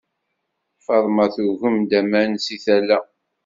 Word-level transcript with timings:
Faḍma 0.85 1.25
tuggem-d 1.35 1.91
aman 1.99 2.31
si 2.45 2.57
tala. 2.65 2.99